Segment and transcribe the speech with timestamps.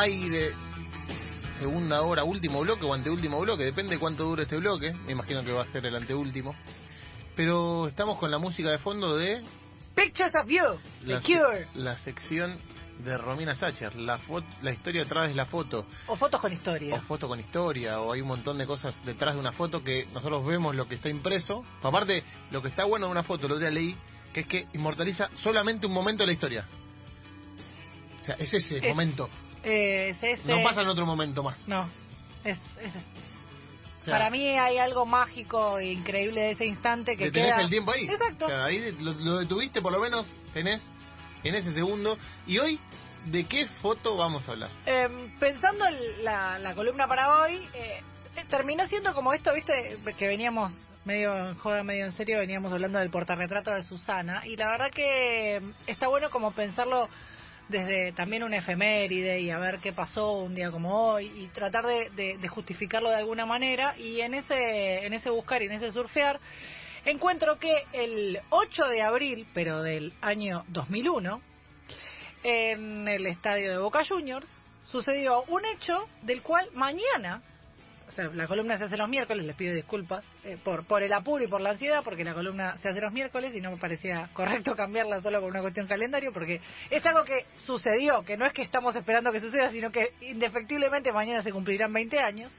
[0.00, 0.52] Aire.
[1.58, 3.64] Segunda hora, último bloque o anteúltimo bloque.
[3.64, 4.92] Depende de cuánto dure este bloque.
[4.92, 6.54] Me imagino que va a ser el anteúltimo.
[7.34, 9.42] Pero estamos con la música de fondo de
[9.94, 11.66] Pictures of You, The la, Cure.
[11.74, 12.56] la sección
[12.98, 13.94] de Romina Sacher.
[13.96, 14.18] La,
[14.62, 15.86] la historia detrás de la foto.
[16.08, 17.00] O fotos con O historia.
[17.02, 18.00] foto con historia.
[18.00, 20.96] O hay un montón de cosas detrás de una foto que nosotros vemos lo que
[20.96, 21.64] está impreso.
[21.82, 23.96] Aparte, lo que está bueno de una foto, lo día leí,
[24.34, 26.66] que es que inmortaliza solamente un momento de la historia.
[28.20, 29.30] O sea, es ese Es- momento.
[29.66, 31.56] Eh, es ese- No pasa en otro momento más.
[31.68, 31.88] No.
[32.44, 32.94] Es, es-
[34.00, 37.52] O sea, para mí hay algo mágico e increíble de ese instante que que tenés
[37.54, 37.62] queda...
[37.64, 38.04] el tiempo ahí.
[38.04, 38.46] Exacto.
[38.46, 40.80] O sea, ahí lo, lo detuviste, por lo menos tenés
[41.42, 42.16] en ese segundo.
[42.46, 42.78] Y hoy,
[43.24, 44.70] ¿de qué foto vamos a hablar?
[44.86, 45.08] Eh,
[45.40, 48.00] pensando en la, la columna para hoy, eh,
[48.48, 50.72] terminó siendo como esto, viste, que veníamos
[51.04, 54.90] medio en joda, medio en serio, veníamos hablando del portarretrato de Susana, y la verdad
[54.92, 57.08] que está bueno como pensarlo
[57.68, 61.84] desde también una efeméride y a ver qué pasó un día como hoy y tratar
[61.86, 66.38] de, justificarlo de alguna manera y en ese en ese buscar y en ese surfear
[67.04, 71.40] encuentro que el 8 de abril pero del año 2001
[72.44, 74.48] en el estadio de Boca Juniors
[74.84, 77.42] sucedió un hecho del cual mañana,
[78.08, 81.12] o sea, la columna se hace los miércoles, les pido disculpas eh, por, por el
[81.12, 83.76] apuro y por la ansiedad, porque la columna se hace los miércoles y no me
[83.78, 88.46] parecía correcto cambiarla solo por una cuestión calendario, porque es algo que sucedió, que no
[88.46, 92.52] es que estamos esperando que suceda, sino que indefectiblemente mañana se cumplirán 20 años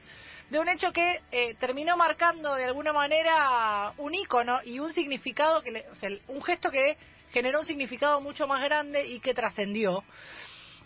[0.50, 5.62] de un hecho que eh, terminó marcando de alguna manera un icono y un significado
[5.62, 6.96] que le- o sea, un gesto que
[7.32, 10.02] generó un significado mucho más grande y que trascendió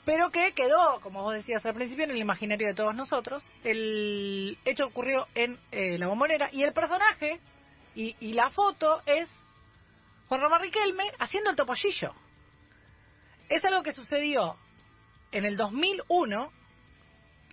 [0.04, 3.44] pero que quedó, como vos decías al principio, en el imaginario de todos nosotros.
[3.62, 7.40] El hecho ocurrió en eh, la bombonera y el personaje
[7.94, 9.28] y, y la foto es
[10.28, 12.14] Juan Román Riquelme haciendo el topollillo.
[13.48, 14.56] Es algo que sucedió
[15.30, 16.52] en el 2001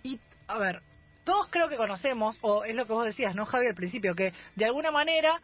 [0.02, 0.82] y, a ver,
[1.24, 4.14] todos creo que conocemos, o es lo que vos decías, ¿no, Javi, al principio?
[4.14, 5.40] Que de alguna manera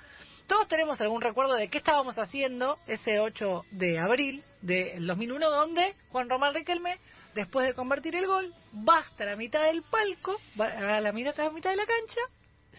[0.46, 5.94] todos tenemos algún recuerdo de qué estábamos haciendo ese 8 de abril del 2001, donde
[6.10, 6.98] Juan Román Riquelme,
[7.34, 8.52] después de convertir el gol,
[8.88, 11.86] va hasta la mitad del palco, va a la mitad, a la mitad de la
[11.86, 12.20] cancha,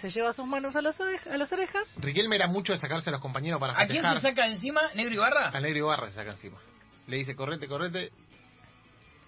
[0.01, 1.87] se lleva sus manos a, los oreja- a las orejas.
[1.97, 4.15] Riquelme era mucho de sacarse a los compañeros para ¿A quién festejar.
[4.21, 4.81] se saca encima?
[4.93, 5.49] ¿Negro Ibarra?
[5.49, 6.59] A Negro Ibarra se saca encima.
[7.07, 8.11] Le dice, correte, correte.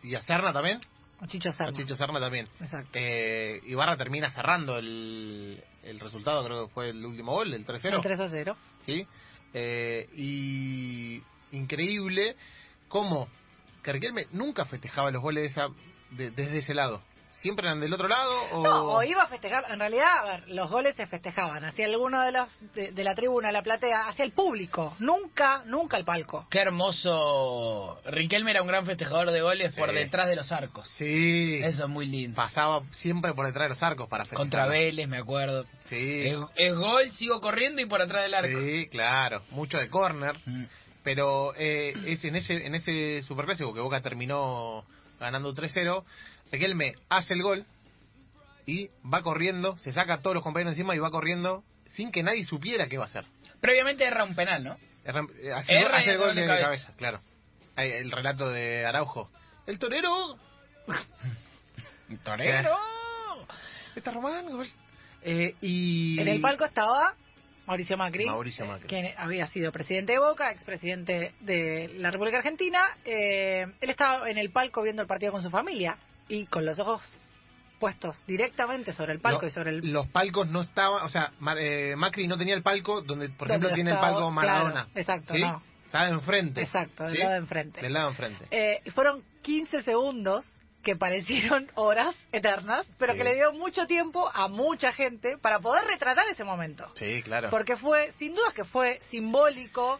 [0.03, 0.79] Y a Serna también.
[1.21, 1.73] A Chicho A Serna.
[1.73, 2.47] Chicho Serna también.
[2.61, 2.89] Exacto.
[2.93, 7.95] Eh, Ibarra termina cerrando el, el resultado, creo que fue el último gol, el 3-0.
[7.95, 8.57] El 3 a 0.
[8.85, 9.07] ¿sí?
[9.53, 12.35] Eh, y increíble
[12.87, 13.27] cómo
[13.83, 15.67] que Riquelme nunca festejaba los goles de esa,
[16.11, 17.01] de- desde ese lado.
[17.41, 18.33] ¿Siempre eran del otro lado?
[18.51, 18.63] O...
[18.63, 19.63] No, o iba a festejar.
[19.71, 23.15] En realidad, a ver, los goles se festejaban hacia alguno de los de, de la
[23.15, 24.93] tribuna, la platea, hacia el público.
[24.99, 26.45] Nunca, nunca el palco.
[26.49, 28.01] Qué hermoso.
[28.05, 29.79] Riquelme era un gran festejador de goles Sí.
[29.79, 30.87] por detrás de los arcos.
[30.97, 32.35] Sí, Eso es muy lindo.
[32.35, 34.41] pasaba siempre por detrás de los arcos para festejar.
[34.43, 35.65] Contra Vélez, me acuerdo.
[35.85, 38.59] Sí, Es, es gol, sigo corriendo y por atrás del arco.
[38.59, 40.37] sí, claro, mucho de córner.
[40.45, 40.65] Mm.
[41.11, 44.85] Pero eh, es en ese en ese superclásico que Boca terminó
[45.19, 46.03] ganando 3-0,
[46.51, 47.65] Riquelme hace el gol
[48.67, 51.63] y va corriendo, se saca a todos los compañeros encima y va corriendo
[51.95, 53.25] sin que nadie supiera qué va a hacer.
[53.59, 54.77] Previamente erra un penal, ¿no?
[55.03, 56.65] Erra- eh, Hace, el gol- Erra y hace el gol de, de cabeza.
[56.67, 56.93] cabeza.
[56.95, 57.21] claro.
[57.75, 59.31] Ahí, El relato de Araujo.
[59.65, 60.37] El torero
[62.23, 62.77] Torero.
[63.95, 64.69] está Román, gol.
[65.23, 67.15] Eh, y En el palco estaba
[67.69, 68.25] Mauricio Macri.
[68.25, 68.87] Mauricio Macri.
[68.87, 72.79] Quien había sido presidente de Boca, expresidente de la República Argentina.
[73.05, 75.95] Eh, él estaba en el palco viendo el partido con su familia
[76.27, 77.01] y con los ojos
[77.79, 81.59] puestos directamente sobre el palco y sobre el Los palcos no estaban, o sea, Mar-
[81.59, 84.71] eh, Macri no tenía el palco donde, por ejemplo, tiene el palco Maradona.
[84.85, 85.41] claro, exacto, ¿sí?
[85.41, 85.61] no.
[85.85, 86.61] Estaba enfrente.
[86.63, 87.19] Exacto, del ¿sí?
[87.19, 87.81] lado de enfrente.
[87.81, 88.45] Del lado de enfrente.
[88.51, 90.43] Eh, y fueron 15 segundos
[90.83, 93.17] que parecieron horas eternas, pero Sí.
[93.19, 96.89] que le dio mucho tiempo a mucha gente para poder retratar ese momento.
[96.95, 97.49] Sí, claro.
[97.49, 99.99] Porque fue, sin dudas que fue simbólico.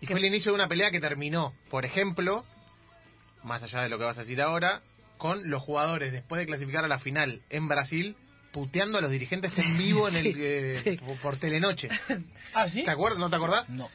[0.00, 2.44] Y que- fue el inicio de una pelea que terminó, por ejemplo,
[3.42, 4.82] más allá de lo que vas a decir ahora,
[5.18, 8.16] con los jugadores después de clasificar a la final en Brasil,
[8.52, 10.96] puteando a los dirigentes en vivo en el Sí, eh, sí.
[11.04, 11.88] por- por Telenoche.
[12.54, 12.82] ¿Ah, sí?
[12.84, 13.18] ¿Te acuerdas?
[13.18, 13.68] ¿No te acordás?
[13.70, 13.88] No.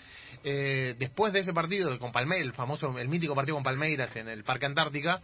[0.44, 4.28] Eh, después de ese partido con Palmeiras, el famoso, el mítico partido con Palmeiras en
[4.30, 5.22] el Parque Antártica,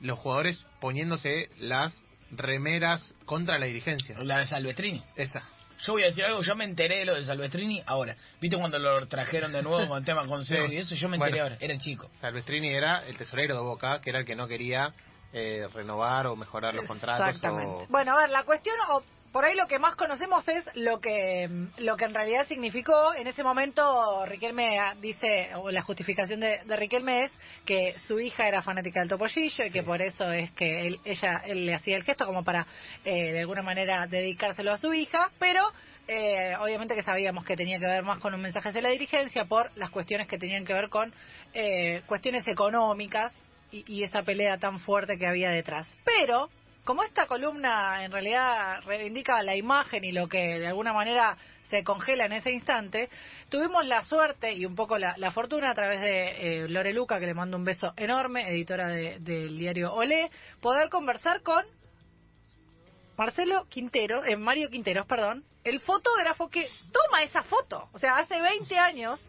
[0.00, 4.16] los jugadores poniéndose las remeras contra la dirigencia.
[4.20, 5.02] La de Salvestrini.
[5.16, 5.42] Esa.
[5.80, 8.16] Yo voy a decir algo, yo me enteré de lo de Salvestrini ahora.
[8.40, 10.74] ¿Viste cuando lo trajeron de nuevo con tema consejo Sí.
[10.74, 10.94] y eso?
[10.94, 11.44] Yo me enteré Bueno.
[11.44, 12.10] ahora, era chico.
[12.20, 14.94] Salvestrini era el tesorero de Boca, que era el que no quería
[15.32, 17.26] eh, renovar o mejorar los contratos.
[17.28, 17.84] Exactamente.
[17.84, 17.86] O...
[17.88, 19.02] Bueno, a ver, la cuestión, o
[19.32, 23.26] por ahí lo que más conocemos es lo que lo que en realidad significó en
[23.26, 27.32] ese momento Riquelme dice o la justificación de, de Riquelme es
[27.64, 31.42] que su hija era fanática del topollillo y que por eso es que él, ella
[31.46, 32.66] él le hacía el gesto como para
[33.04, 35.62] eh, de alguna manera dedicárselo a su hija pero
[36.08, 39.44] eh, obviamente que sabíamos que tenía que ver más con un mensaje de la dirigencia
[39.44, 41.12] por las cuestiones que tenían que ver con
[41.52, 43.32] eh, cuestiones económicas
[43.72, 45.88] y, y esa pelea tan fuerte que había detrás.
[46.04, 46.48] Pero
[46.86, 51.36] como esta columna en realidad reivindica la imagen y lo que de alguna manera
[51.68, 53.10] se congela en ese instante,
[53.48, 57.18] tuvimos la suerte y un poco la, la fortuna a través de eh, Lore Luca,
[57.18, 60.30] que le mando un beso enorme, editora de- del diario Olé,
[60.60, 61.64] poder conversar con
[63.18, 67.88] Marcelo Quintero, eh, Mario Quinteros, perdón, el fotógrafo que toma esa foto.
[67.92, 69.20] O sea, hace 20 años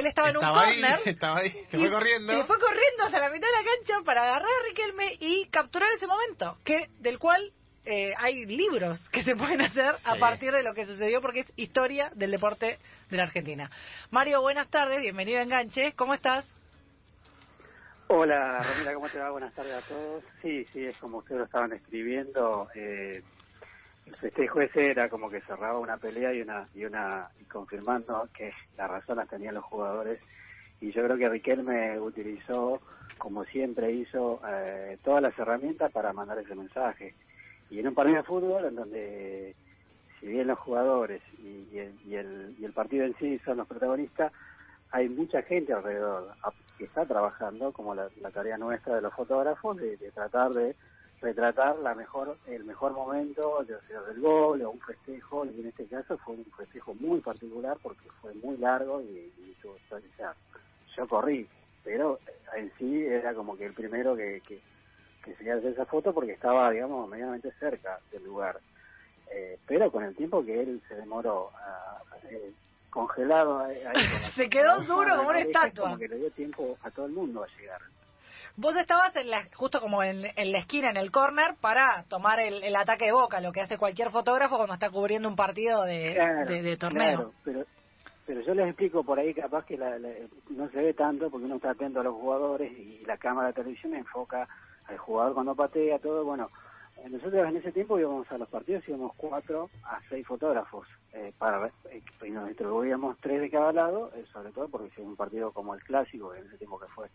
[0.00, 2.32] él estaba, en un ahí, corner estaba ahí, se y- fue corriendo.
[2.32, 5.88] Se fue corriendo hasta la mitad de la cancha para agarrar a Riquelme y capturar
[5.92, 7.52] ese momento, que del cual
[7.84, 11.52] eh, hay libros que se pueden hacer a partir de lo que sucedió, porque es
[11.56, 12.78] historia del deporte
[13.10, 13.70] de la Argentina.
[14.10, 16.44] Mario, buenas tardes, bienvenido a Enganche, ¿cómo estás?
[18.08, 19.30] Hola, Romina, ¿cómo te va?
[19.30, 20.22] Buenas tardes a todos.
[20.40, 22.68] Sí, sí, es como ustedes lo estaban describiendo.
[22.74, 23.22] Eh,
[24.06, 28.28] el festejo ese era como que cerraba una pelea y una y una y confirmando
[28.32, 30.20] que la razón las tenían los jugadores.
[30.80, 32.80] Y yo creo que Riquelme utilizó,
[33.18, 37.14] como siempre hizo, eh, todas las herramientas para mandar ese mensaje.
[37.70, 39.56] Y en un partido de fútbol en donde,
[40.20, 43.56] si bien los jugadores y, y el, y, el, y el partido en sí son
[43.56, 44.32] los protagonistas,
[44.92, 46.32] hay mucha gente alrededor
[46.78, 50.76] que está trabajando, como la, la tarea nuestra de los fotógrafos, de, de tratar de
[51.26, 55.66] retratar la mejor el mejor momento de, sea del gol o un festejo, y en
[55.66, 60.00] este caso fue un festejo muy particular porque fue muy largo y, y tuvo- o
[60.16, 60.34] sea,
[60.96, 61.48] yo corrí,
[61.84, 62.18] pero
[62.54, 64.60] en sí era como que el primero que, que,
[65.24, 68.60] que se hacer esa foto porque estaba, digamos, medianamente cerca del lugar.
[69.30, 72.00] Eh, pero con el tiempo que él se demoró ah,
[72.30, 72.52] eh,
[72.90, 73.76] congelado ahí,
[74.36, 75.84] Se quedó duro como una estatua.
[75.84, 77.80] como que le dio tiempo a todo el mundo a llegar.
[78.58, 82.40] Vos estabas en la, justo como en, en la esquina, en el corner, para tomar
[82.40, 85.82] el, el ataque de boca, lo que hace cualquier fotógrafo cuando está cubriendo un partido
[85.84, 87.16] de, Claro, de, de torneo.
[87.16, 87.64] claro, pero,
[88.26, 90.08] pero yo les explico por ahí, capaz que la- la-
[90.48, 93.54] no se ve tanto porque uno está atento a los jugadores y la cámara de
[93.54, 94.48] televisión enfoca
[94.86, 96.24] al jugador cuando patea, todo.
[96.24, 96.48] Bueno,
[97.04, 101.30] eh, nosotros en ese tiempo íbamos a los partidos, íbamos cuatro a seis fotógrafos eh,
[101.36, 105.06] para eh, y nos distribuíamos tres de cada lado, eh, sobre todo porque si es
[105.06, 107.08] un partido como el clásico, en ese tiempo que fue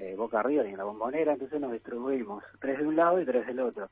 [0.00, 3.26] eh, Boca Arriba y en la bombonera, entonces nos distribuimos tres de un lado y
[3.26, 3.90] tres del otro.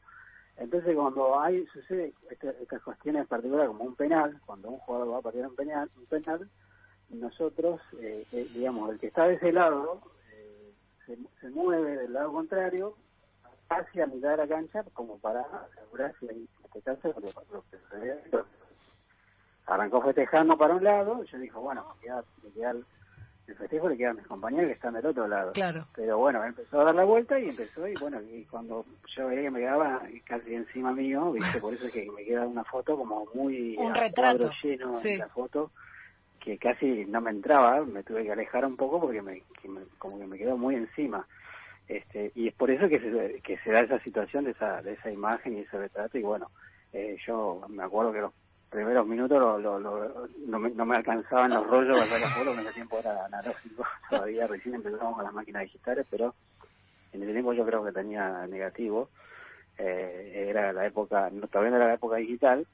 [0.57, 5.19] Entonces cuando hay sucede esta- estas cuestiones particulares como un penal, cuando un jugador va
[5.19, 6.51] a patear un penal, un penal
[7.11, 10.03] nosotros, eh, eh, digamos, el que está de ese lado
[10.33, 10.73] eh,
[11.07, 12.97] se, se mueve del lado contrario
[13.69, 17.33] hacia mitad de la cancha como para asegurar si hay este caso lo
[18.33, 18.47] lo.
[19.67, 21.95] Arrancó festejando para un lado, yo dije, bueno,
[22.43, 22.75] me queda
[23.49, 25.53] el, festejo le queda a mis compañeros que están del otro lado.
[25.53, 25.87] Claro.
[25.95, 28.85] Pero bueno, empezó a dar la vuelta y empezó, y bueno, y cuando
[29.17, 31.59] yo veía que me quedaba casi encima mío, ¿viste?
[31.61, 34.51] por eso es que me queda una foto como muy Un retrato.
[34.63, 35.17] lleno Sí.
[35.17, 35.71] la foto,
[36.41, 39.85] que casi no me entraba, me tuve que alejar un poco porque me, que me-
[39.99, 41.27] como que me quedó muy encima.
[41.89, 44.93] Este, y es por eso que se, que se da esa situación de esa, de
[44.93, 46.51] esa imagen y ese retrato, y bueno,
[46.93, 48.33] eh, yo me acuerdo que los
[48.71, 52.73] primeros minutos lo, lo- lo- no, me, no me alcanzaban los rollos para en ese
[52.75, 56.35] tiempo era analógico, todavía recién empezamos con las máquinas digitales, pero
[57.13, 59.11] en ese tiempo yo creo que tenía negativo,
[59.79, 62.67] eh, era la época, no, todavía no era la época digital,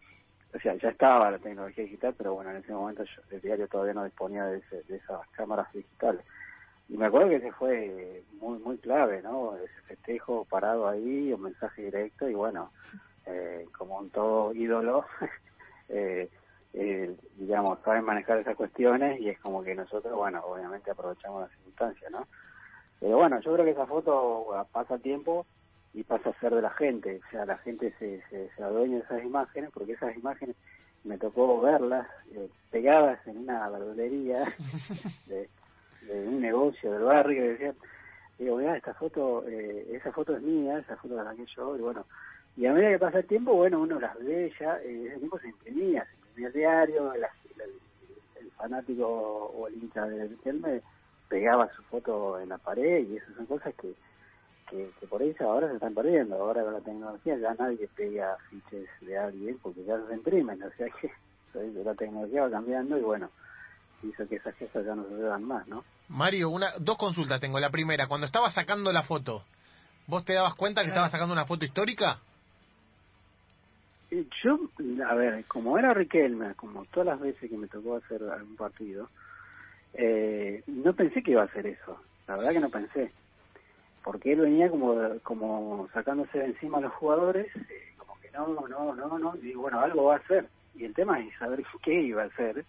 [0.55, 3.69] o sea, ya estaba la tecnología digital, pero bueno, en ese momento yo- el diario
[3.69, 6.25] todavía no disponía de, ese- de esas cámaras digitales.
[6.89, 9.57] Y me acuerdo que ese fue muy muy clave, ¿no?
[9.57, 12.73] Ese festejo parado ahí, un mensaje directo y bueno,
[13.27, 15.07] eh, como un todo ídolo,
[15.88, 16.29] eh,
[16.73, 21.49] eh, digamos, saben manejar esas cuestiones y es como que nosotros, bueno, obviamente aprovechamos la
[21.49, 22.26] circunstancia, ¿no?
[23.00, 25.47] Pero bueno, yo creo que esa foto pasa tiempo
[25.93, 28.97] y pasa a ser de la gente, o sea, la gente se, se, se adueña
[28.97, 30.57] de esas imágenes porque esas imágenes
[31.05, 34.45] me tocó verlas eh, pegadas en una verdulería
[35.26, 35.49] de,
[36.03, 37.76] de un negocio del barrio que decían,
[38.38, 41.81] digo, mira, esta foto, eh, esa foto es mía, esa foto la saqué yo, y
[41.81, 42.07] bueno,
[42.56, 45.38] y a medida que pasa el tiempo, bueno, uno las ve ya, eh, ese tiempo
[45.40, 47.64] se imprimía, se imprimía el diario, la- la-
[48.40, 50.80] el, fanático o el hincha del Kelme
[51.28, 53.94] pegaba su foto en la pared y esas son cosas que,
[54.70, 58.37] que, que por eso ahora se están perdiendo, ahora con la tecnología ya nadie pega
[58.50, 61.11] fiches de alguien porque ya se imprimen, o sea que
[61.84, 63.30] la tecnología va cambiando y bueno,
[64.02, 65.84] hizo que esas cosas ya no sucedan más, ¿no?
[66.08, 67.58] Mario, una, dos consultas tengo.
[67.58, 69.42] La primera, cuando estabas sacando la foto,
[70.06, 72.18] ¿vos te dabas cuenta que estabas sacando una foto histórica?
[74.42, 74.59] Yo,
[75.06, 79.09] a ver, como era Riquelme, como todas las veces que me tocó hacer algún partido,
[79.94, 81.99] eh, no pensé que iba a hacer eso.
[82.26, 83.12] La verdad que no pensé.
[84.02, 88.47] Porque él venía como como sacándose de encima a los jugadores, eh, como que no,
[88.68, 90.47] no, no, no, y bueno, algo va a hacer.
[90.75, 92.64] Y el tema es saber qué iba a hacer.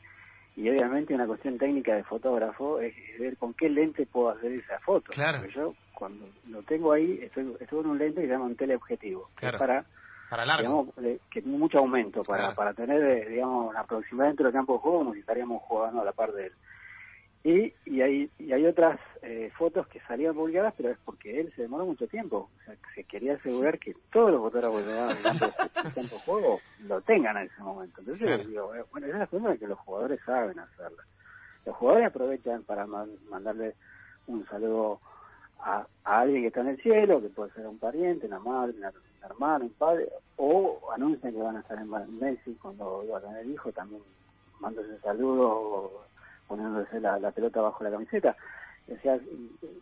[0.55, 4.79] Y obviamente una cuestión técnica de fotógrafo es ver con qué lente puedo hacer esa
[4.79, 5.11] foto.
[5.11, 5.39] Claro.
[5.39, 8.55] Porque yo cuando lo tengo ahí, estoy, estoy con un lente que se llama un
[8.55, 9.29] teleobjetivo.
[9.37, 9.57] que es Claro.
[9.57, 9.85] para
[10.29, 10.61] Para largo.
[10.67, 12.55] digamos, de- que tiene mucho aumento para, Claro.
[12.55, 16.05] para tener, eh, digamos, una proximidad dentro del campo de juego si estaríamos jugando a
[16.05, 16.53] la par de él.
[17.43, 21.53] Y, y, hay, y hay otras eh, fotos que salían publicadas, pero es porque él
[21.55, 22.49] se demoró mucho tiempo.
[22.59, 25.45] O sea, se quería asegurar que todos los fotógrafos dan el campo,
[25.93, 27.99] de juego lo tengan en ese momento.
[28.01, 28.43] Entonces, Claro.
[28.45, 31.03] digo, eh, bueno, esa es la forma que los jugadores saben hacerla.
[31.67, 33.75] Los jugadores aprovechan para man- mandarle
[34.25, 34.99] un saludo
[35.59, 38.73] a, a alguien que está en el cielo, que puede ser un pariente, una madre,
[38.77, 38.91] una-
[39.25, 43.21] un hermano, un padre, o anuncian que van a estar en Messi cuando iba a
[43.21, 44.01] tener hijo, también
[44.59, 45.91] manda ese saludo
[46.47, 48.35] poniéndose la, pelota bajo la camiseta.
[48.87, 49.19] O sea,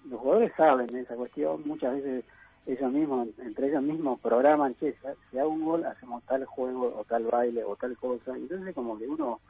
[0.09, 2.23] los jugadores saben esa cuestión, muchas veces
[2.65, 4.95] ellos mismos, entre ellos mismos programan, che,
[5.29, 8.35] si hago un gol, hacemos tal juego, o tal baile, o tal cosa.
[8.35, 9.41] Entonces como que uno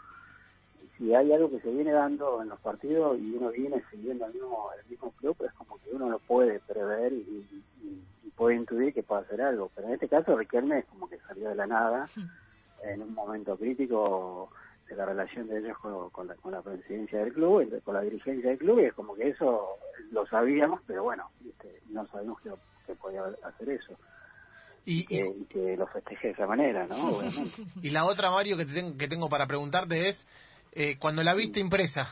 [0.97, 4.33] si hay algo que se viene dando en los partidos y uno viene siguiendo el
[4.33, 7.63] mismo, el mismo club, es como que uno lo puede prever y, y-
[8.25, 9.71] y puede intuir que puede hacer algo.
[9.75, 12.07] Pero en este caso Riquelme es como que salió de la nada
[12.83, 14.49] en un momento crítico
[14.89, 18.01] de la relación de ellos con, con la, con la presidencia del club, con la
[18.01, 19.77] dirigencia del club, y es como que eso
[20.11, 21.81] lo sabíamos, pero bueno, ¿viste?
[21.89, 22.51] no sabemos que,
[22.85, 23.93] que podía hacer eso,
[24.85, 26.95] Y, que, y que lo festeje de esa manera, ¿no?
[27.17, 27.61] Obviamente.
[27.81, 30.27] y la otra, Mario, que, te tengo, que tengo para preguntarte es,
[30.75, 32.09] eh, cuando la viste impresa,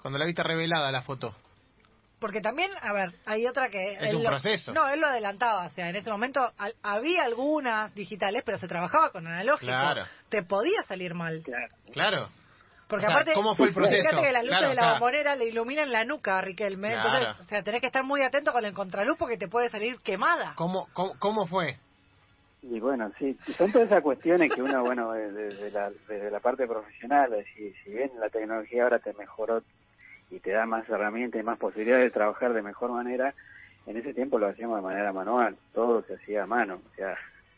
[0.00, 1.34] cuando la viste revelada la foto,
[2.18, 3.94] Porque también, a ver, hay otra que...
[3.94, 4.72] Es él un lo- proceso.
[4.72, 5.66] No, él lo adelantaba.
[5.66, 9.66] O sea, en ese momento al- había algunas digitales, pero se trabajaba con analógico.
[9.72, 10.04] Claro.
[10.28, 11.42] Te podía salir mal.
[11.44, 11.74] Claro.
[11.92, 12.28] claro.
[12.86, 14.02] Porque O sea, aparte, ¿cómo fue el proceso?
[14.02, 16.42] fíjate que las luces Claro, de o la sea- bombonera le iluminan la nuca a
[16.42, 16.90] Riquelme.
[16.90, 17.08] Claro.
[17.18, 19.98] Entonces, o sea, tenés que estar muy atento con el contraluz porque te puede salir
[20.04, 20.52] quemada.
[20.56, 21.78] ¿Cómo, cómo, cómo fue?
[22.62, 26.66] Y bueno, sí, son todas esas cuestiones que uno, bueno, desde la, desde la parte
[26.68, 29.62] profesional, es decir, si bien la tecnología ahora te mejoró
[30.30, 33.34] y te da más herramientas y más posibilidades de trabajar de mejor manera,
[33.86, 37.16] en ese tiempo lo hacíamos de manera manual, todo se hacía a mano, o sea,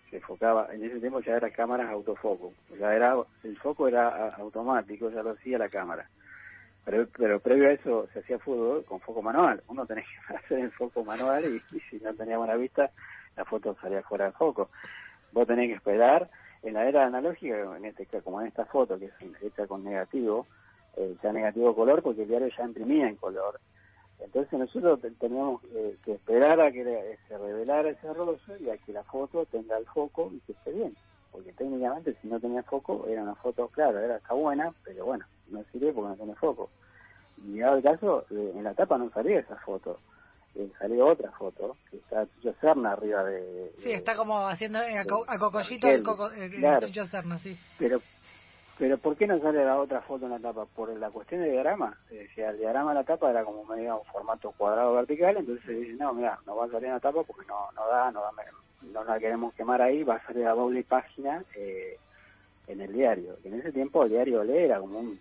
[0.08, 5.10] se enfocaba, en ese tiempo ya era cámaras autofoco, ya era, el foco era automático,
[5.10, 6.08] ya lo hacía la cámara.
[6.86, 9.62] Pero, pero previo a eso se hacía fútbol con foco manual.
[9.68, 12.90] Uno tenía que hacer el foco manual y, y si no tenía buena vista,
[13.36, 14.70] la foto salía fuera de foco.
[15.32, 16.30] Vos tenés que esperar.
[16.62, 19.12] En la era analógica, en este como en esta foto que es
[19.42, 20.46] hecha con negativo,
[20.96, 23.60] eh, ya negativo color, porque el diario ya imprimía en color.
[24.18, 28.70] Entonces nosotros te- teníamos eh, que esperar a que le- se revelara ese rollo y
[28.70, 30.96] a que la foto tenga el foco y que esté bien.
[31.30, 35.26] Porque técnicamente si no tenía foco era una foto, claro, era está buena, pero bueno,
[35.48, 36.70] no sirve porque no tiene foco.
[37.36, 40.00] Y dado el caso, eh, en la tapa no salía esa foto,
[40.56, 43.72] eh, salió otra foto, que está Chucho Serna arriba de...
[43.82, 46.88] Sí, está como haciendo eh, a, co- a Cocollito el coco, eh, Claro.
[47.06, 47.56] Serna, sí.
[47.78, 48.00] Pero,
[48.78, 50.66] pero ¿por qué no sale la otra foto en la tapa?
[50.66, 51.96] Por la cuestión del diagrama.
[52.10, 55.64] Eh, si el diagrama de la tapa era como medio un formato cuadrado vertical, entonces
[55.64, 58.10] se dice, no, mira, no va a salir en la tapa porque no, no da,
[58.10, 58.30] no da,
[58.82, 61.96] no la queremos quemar ahí, va a salir a doble página eh,
[62.66, 63.36] en el diario.
[63.44, 65.20] Y en ese tiempo el diario Olé era como un,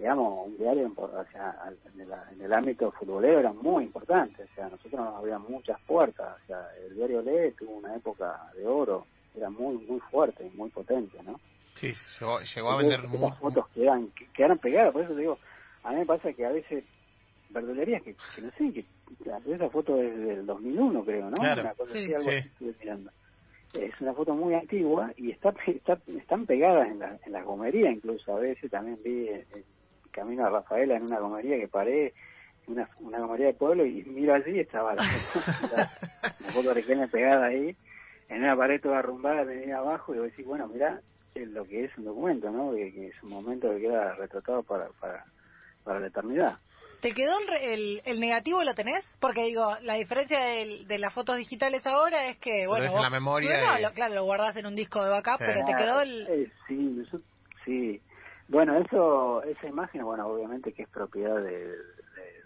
[0.00, 3.84] digamos, un diario en, o sea, al- en, el, en el ámbito futbolero era muy
[3.84, 4.42] importante.
[4.44, 6.36] O sea, nosotros nos abrían muchas puertas.
[6.42, 9.06] O sea, el diario Olé tuvo una época de oro.
[9.36, 11.38] Era muy, muy fuerte y muy potente, ¿no?
[11.74, 15.20] Sí, llegó, llegó a vender estas mu- fotos quedan, que- quedaron pegadas, por eso te
[15.20, 15.38] digo,
[15.84, 16.84] a mí me pasa que a veces
[17.50, 18.84] verdulerías que, que no sé, que
[19.54, 21.36] esa foto es del 2001 creo, ¿no?
[21.36, 21.62] Claro.
[21.62, 21.98] Una cosa Sí.
[22.04, 22.36] así, algo Sí.
[22.36, 23.10] así estuve mirando.
[23.74, 27.90] Es una foto muy antigua y está, está están pegadas en la, en la gomería
[27.90, 29.64] incluso, a veces también vi el
[30.10, 32.14] camino a Rafaela en una gomería que paré,
[32.66, 35.02] una, una gomería de pueblo y miro allí y estaba la
[36.40, 37.76] la foto de Riquelme pegada ahí,
[38.28, 41.00] en una pared toda arrumbada, venía abajo y vos decís, bueno, mirá,
[41.34, 42.72] lo que es un documento, ¿no?
[42.74, 45.24] Que, que es un momento que queda retratado para, para,
[45.84, 46.58] para la eternidad.
[47.00, 49.04] ¿Te quedó el, re- el, el negativo, lo tenés?
[49.20, 52.96] Porque digo, la diferencia del- de, las fotos digitales ahora es que, bueno, ves en
[52.98, 55.44] vos- la memoria y- lo- claro, lo guardás en un disco de backup, Sí.
[55.46, 56.26] pero te quedó el...
[56.28, 57.22] Eh, sí, eso-
[57.64, 58.02] sí.
[58.50, 61.76] Bueno, eso, esa imagen, bueno, obviamente que es propiedad de, de,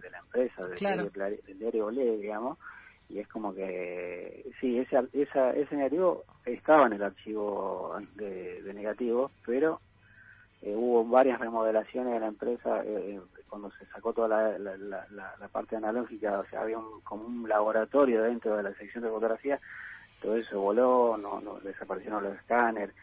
[0.03, 1.09] de la empresa, del, Claro.
[1.11, 2.59] diario, del diario Olé, digamos,
[3.09, 8.75] y es como que, sí, ese, esa, ese negativo estaba en el archivo de, de
[8.75, 9.81] negativos, pero
[10.61, 13.19] eh, hubo varias remodelaciones de la empresa eh,
[13.49, 17.01] cuando se sacó toda la, la, la, la- la parte analógica, o sea, había un,
[17.01, 19.59] como un laboratorio dentro de la sección de fotografía,
[20.21, 22.95] todo eso voló, no, no desaparecieron los escáneres,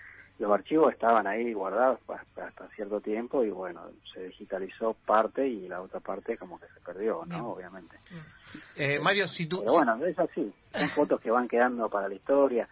[0.42, 3.82] los archivos estaban ahí guardados hasta cierto tiempo y bueno,
[4.12, 7.52] se digitalizó parte y la otra parte como que se perdió, ¿no?
[7.52, 7.96] Obviamente.
[8.76, 9.60] Eh, Mario, si tú...
[9.60, 12.68] Pero bueno, es así, son fotos que van quedando para la historia.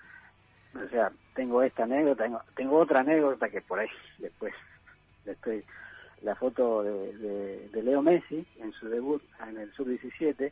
[0.73, 4.53] O sea, tengo esta anécdota, tengo, tengo otra anécdota que por ahí después
[5.25, 5.63] estoy
[6.23, 10.51] la foto de, de, Leo Messi en su debut en el sub-17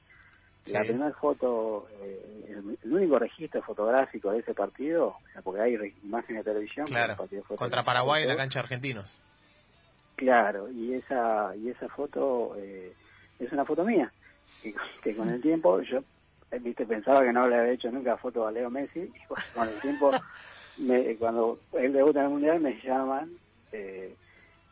[0.69, 6.51] la primera foto, eh, el, único registro fotográfico de ese partido, porque hay imágenes de
[6.51, 6.87] televisión.
[6.87, 7.15] Claro,
[7.55, 9.19] contra Paraguay en la cancha de argentinos.
[10.15, 12.93] Claro, y esa y esa foto eh,
[13.39, 14.11] es una foto mía,
[15.03, 15.99] que, con el tiempo yo
[16.51, 19.67] eh, viste pensaba que no le había hecho nunca foto a Leo Messi, y con
[19.67, 20.11] el tiempo,
[20.77, 23.31] me, cuando él debuta en el Mundial, me llaman.
[23.71, 24.15] Eh,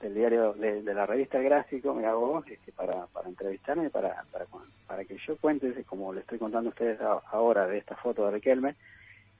[0.06, 4.46] del diario de, la revista Gráfico me hago este, para, para entrevistarme para, para,
[4.86, 7.00] para que yo cuente como le estoy contando a ustedes
[7.32, 8.76] ahora de esta foto de Riquelme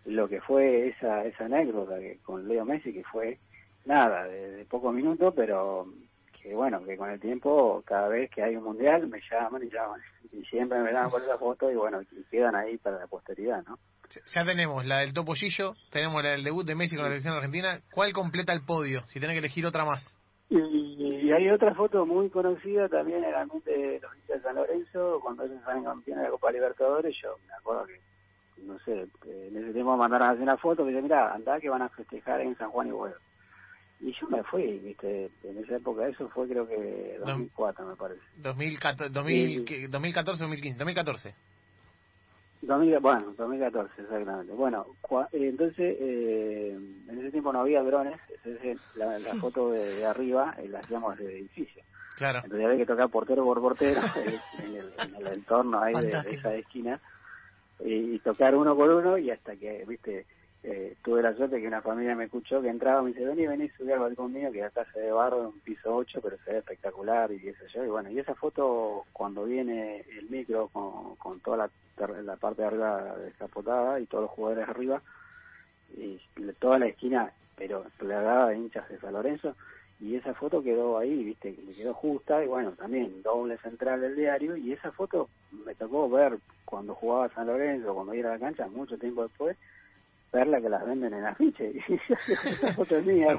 [0.06, 3.38] lo que fue esa esa anécdota que, con Leo Messi que fue
[3.86, 5.88] nada de, pocos minutos pero
[6.42, 9.70] que bueno que con el tiempo cada vez que hay un mundial me llaman y
[9.70, 13.08] llaman y siempre me llaman por esa foto y bueno y quedan ahí para la
[13.08, 13.78] posteridad no
[14.34, 17.82] ya tenemos la del Topollillo, tenemos la del debut de Messi con la selección argentina.
[17.92, 19.04] ¿Cuál completa el podio?
[19.08, 20.16] Si tiene que elegir otra más.
[20.50, 24.56] Y, hay otra foto muy conocida también en el ambiente de los hinchas de San
[24.56, 28.00] Lorenzo, cuando ellos salen campeones de la Copa Libertadores, yo me acuerdo que,
[28.62, 31.70] no sé, en ese tiempo mandaron a hacer una foto que dice, mira, andá que
[31.70, 33.16] van a festejar en San Juan y Huevo.
[34.02, 38.22] Y yo me fui, viste, en esa época, eso fue creo que 2004 me parece.
[38.38, 41.55] 2014, 2014 2015, 2014
[43.02, 44.54] bueno, 2014, exactamente.
[44.54, 50.06] Bueno, eh, entonces, eh, en ese tiempo no había drones, entonces la, la foto de,
[50.06, 51.84] arriba eh, la hacíamos de edificio.
[52.16, 52.40] Claro.
[52.44, 54.02] Entonces había que tocar portero por portero
[54.60, 57.00] en, el, en el entorno ahí de, esa esquina
[57.80, 60.26] y, tocar uno por uno y hasta que, viste,
[60.68, 63.46] eh, tuve la suerte que una familia me escuchó que entraba y me dice, vení,
[63.46, 66.52] vení, subí al balcón mío que acá se ve barro un piso 8, pero se
[66.52, 67.84] ve espectacular y eso yo.
[67.84, 72.62] Y bueno, y esa foto cuando viene el micro con, con toda la la parte
[72.62, 75.02] de arriba descapotada y todos los jugadores arriba
[75.96, 76.20] y
[76.60, 79.56] toda la esquina pero plagada de hinchas de San Lorenzo
[80.02, 84.16] y esa foto quedó ahí, viste, me quedó justa y bueno, también doble central del
[84.16, 85.30] diario y esa foto
[85.66, 89.56] me tocó ver cuando jugaba San Lorenzo, cuando iba a la cancha, mucho tiempo después,
[90.36, 93.38] verla que las venden en afiche y esa foto es mía.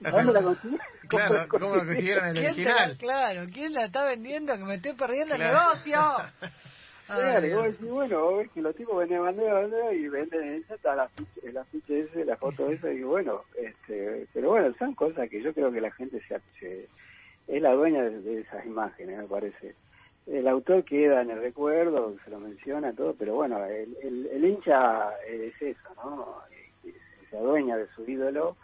[0.00, 0.86] ¿Dónde la consiguieron?
[1.10, 2.96] Claro, ¿cómo lo consiguieron en el original?
[2.96, 5.98] claro, ¿quién la está vendiendo que me estoy perdiendo el negocio?
[7.06, 10.94] Claro, y vos decís, bueno, ves que los tipos venden bandera, bandera y venden esa,
[10.94, 15.28] la ficha, el afiche ese, la foto esa, y bueno, este, pero bueno, son cosas
[15.28, 16.86] que yo creo que la gente se,
[17.48, 19.74] es la dueña de, esas imágenes, me parece.
[20.26, 23.96] El autor queda en el recuerdo, se lo menciona todo, pero bueno, el,
[24.32, 26.36] el, hincha es eso, ¿no?
[27.30, 28.56] Se adueña de su ídolo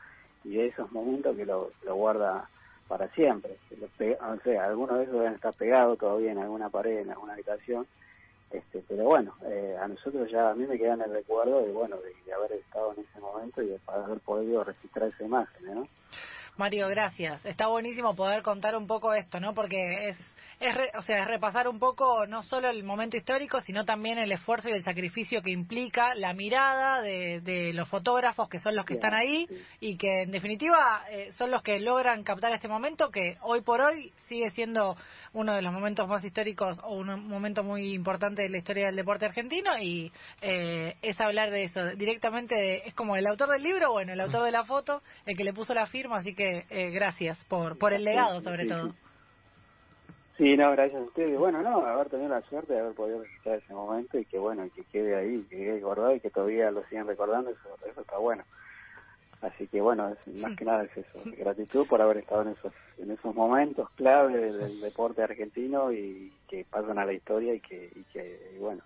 [0.44, 2.48] y de esos momentos que lo, lo guarda
[2.88, 3.56] para siempre.
[3.80, 7.86] o sea, algunos de esos deben estar pegados todavía en alguna pared, en alguna habitación,
[8.50, 11.72] este, pero bueno, eh, a nosotros ya, a mí me queda en el recuerdo de,
[11.72, 15.88] bueno, de, haber estado en ese momento y de haber podido registrar esa imagen, ¿no?
[16.56, 17.44] Mario, gracias.
[17.44, 19.52] Está buenísimo poder contar un poco esto, ¿no?
[19.52, 23.84] Porque es es o sea, es repasar un poco no solo el momento histórico, sino
[23.84, 28.60] también el esfuerzo y el sacrificio que implica la mirada de, de los fotógrafos que
[28.60, 29.46] son los que están ahí
[29.80, 33.80] y que en definitiva eh, son los que logran captar este momento que hoy por
[33.80, 34.96] hoy sigue siendo
[35.32, 38.96] uno de los momentos más históricos o un momento muy importante de la historia del
[38.96, 43.92] deporte argentino y eh, es hablar de eso directamente es como el autor del libro
[43.92, 46.90] bueno el autor de la foto el que le puso la firma así que eh,
[46.90, 48.94] gracias por por el legado sobre todo
[50.36, 51.38] Sí, no, gracias a ustedes.
[51.38, 54.68] Bueno, no, haber tenido la suerte de haber podido registrar ese momento y que, bueno,
[54.74, 58.18] que quede ahí, que quede guardado y que todavía lo sigan recordando, eso, eso está
[58.18, 58.44] bueno.
[59.40, 61.20] Así que, bueno, más que nada es eso.
[61.24, 66.64] Gratitud por haber estado en esos, en esos momentos clave del, deporte argentino y que
[66.64, 68.82] pasan a la historia y que, y que bueno,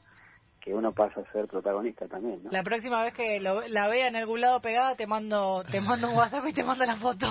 [0.61, 2.51] que uno pasa a ser protagonista también, ¿no?
[2.51, 6.17] La próxima vez que la vea en algún lado pegada, te mando, te mando un
[6.17, 7.27] WhatsApp y te mando la foto.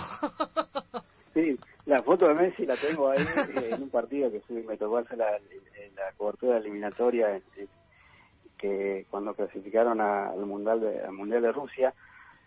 [1.33, 4.97] Sí, la foto de Messi la tengo ahí eh, en un partido que me tocó
[4.97, 7.41] hacer la, la cobertura eliminatoria
[8.57, 11.93] que cuando clasificaron al mundial de, al mundial de Rusia,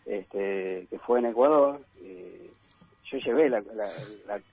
[0.05, 1.81] este, que fue en Ecuador.
[2.01, 2.51] Eh,
[3.05, 3.63] yo llevé la,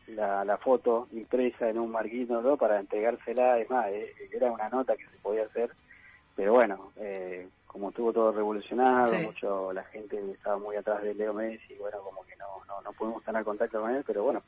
[0.07, 2.57] la, la, foto impresa en un marquito ¿no?
[2.57, 5.71] para entregársela, es más, eh, era una nota que se podía hacer,
[6.35, 11.33] pero bueno, eh, como estuvo todo revolucionado, mucho la gente estaba muy atrás de Leo
[11.33, 14.43] Messi, bueno, como que no, no, no pudimos tener contacto con él, pero bueno,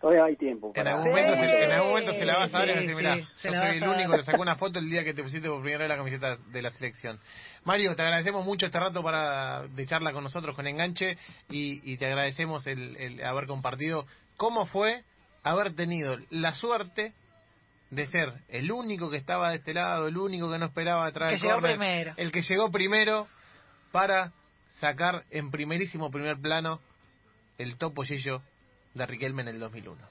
[0.00, 0.72] Todavía hay tiempo.
[0.76, 2.78] En algún, momento, Sí, se, en algún momento se la vas a dar y vas
[2.78, 5.12] a decir, mirá, sí, yo soy el único que sacó una foto el día que
[5.12, 7.18] te pusiste por primera vez la camiseta de la selección.
[7.64, 11.18] Mario, te agradecemos mucho este rato para de charla con nosotros, con Enganche,
[11.50, 14.06] y, y te agradecemos el, el haber compartido
[14.36, 15.02] cómo fue
[15.42, 17.12] haber tenido la suerte
[17.90, 21.30] de ser el único que estaba de este lado, el único que no esperaba atrás
[21.30, 22.12] Que del llegó primero.
[22.16, 23.26] el que llegó primero
[23.90, 24.32] para
[24.78, 26.80] sacar en primerísimo primer plano
[27.56, 28.42] el topo Gillo
[28.94, 30.08] de Riquelme en el 2001.